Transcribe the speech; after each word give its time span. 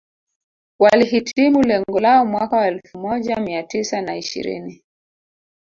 Walihitimu 0.79 1.61
lengo 1.61 1.99
lao 1.99 2.25
mwaka 2.25 2.55
wa 2.57 2.67
elfu 2.67 2.99
moja 2.99 3.39
mia 3.39 3.63
tisa 3.63 4.01
na 4.01 4.17
ishirini 4.17 4.83